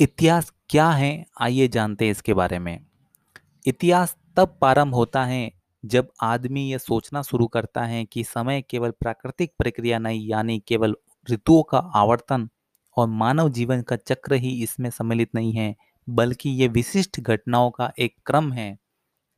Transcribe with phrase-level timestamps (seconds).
[0.00, 1.24] इतिहास क्या है?
[1.40, 2.86] आइए जानते हैं इसके बारे में।
[3.66, 5.50] इतिहास तब प्रारंभ होता है
[5.84, 10.94] जब आदमी यह सोचना शुरू करता है कि समय केवल प्राकृतिक प्रक्रिया नहीं, यानी केवल
[11.30, 12.48] ऋतुओं का आवर्तन
[12.96, 15.74] और मानव जीवन का चक्र ही इसमें सम्मिलित नहीं है,
[16.08, 18.78] बल्कि ये विशिष्ट घटनाओं का एक क्रम है,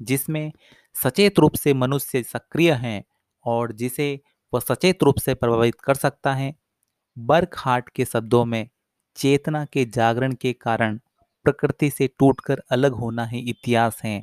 [0.03, 0.53] जिसमें
[0.95, 3.03] सचेत रूप से मनुष्य सक्रिय है
[3.45, 4.21] और जिसे
[4.53, 6.55] वह सचेत रूप से प्रभावित कर सकता है।
[7.19, 8.69] बर्क हार्ट के शब्दों में
[9.17, 10.99] चेतना के जागरण के कारण
[11.45, 14.23] प्रकृति से टूटकर अलग होना ही इतिहास है।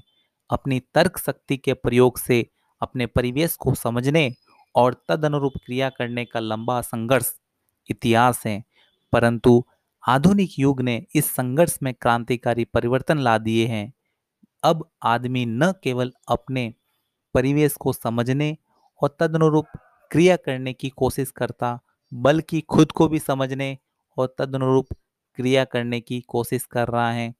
[0.51, 2.45] अपनी तर्क शक्ति के प्रयोग से
[2.81, 4.33] अपने परिवेश को समझने
[4.75, 7.33] और तद अनुरूप क्रिया करने का लंबा संघर्ष
[7.89, 8.63] इतिहास है।
[9.13, 9.63] परंतु
[10.07, 13.93] आधुनिक युग ने इस संघर्ष में क्रांतिकारी परिवर्तन ला दिए हैं।
[14.63, 16.73] अब आदमी न केवल अपने
[17.33, 18.57] परिवेश को समझने
[19.03, 19.65] और तदनुरूप
[20.11, 21.79] क्रिया करने की कोशिश करता,
[22.13, 23.77] बल्कि खुद को भी समझने
[24.19, 24.87] और तदनुरूप
[25.37, 27.33] क्रिया करने की कोशिश कर रहा है।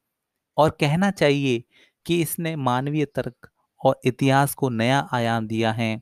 [0.58, 1.64] और कहना चाहिए
[2.06, 3.50] कि इसने मानवीय तर्क
[3.82, 6.00] और इतिहास को नया आयाम दिया है।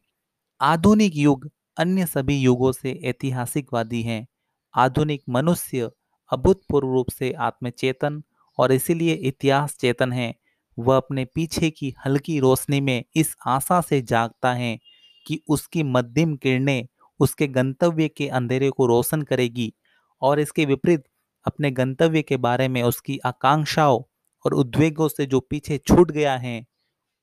[0.62, 4.26] आधुनिक युग अन्य सभी युगों से ऐतिहासिकवादी हैं।
[4.74, 5.90] आधुनिक मनुष्य
[6.32, 8.24] अभूतपूर्व रूप से आत्मचेतन
[8.58, 10.34] और इसीलिए इतिहास चेतन है।
[10.78, 14.78] वह अपने पीछे की हल्की रोशनी में इस आशा से जागता है
[15.26, 16.88] कि उसकी मध्यम किरणें
[17.20, 19.74] उसके गंतव्य के अंधेरे को रोशन करेगी
[20.22, 21.04] और इसके विपरीत
[21.46, 24.04] अपने गंतव्य के बारे में, उसकी आकांक्षाओं
[24.46, 26.66] और उद्वेगों से जो पीछे छूट गया है,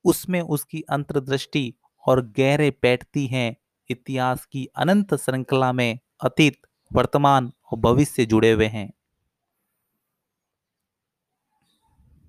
[0.05, 1.73] उसमें उसकी अंतर्दृष्टि
[2.07, 3.55] और गहरे बैठती हैं।
[3.89, 6.57] इतिहास की अनंत श्रृंखला में अतीत,
[6.93, 8.93] वर्तमान और भविष्य जुड़े हुए हैं।